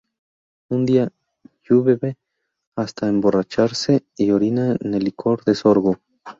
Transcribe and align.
Un 0.71 0.87
día, 0.87 1.11
Yu 1.63 1.83
bebe 1.83 2.17
hasta 2.75 3.07
emborracharse 3.07 4.03
y 4.17 4.31
orina 4.31 4.75
en 4.79 4.95
el 4.95 5.03
licor 5.03 5.43
de 5.43 5.53
sorgo. 5.53 5.99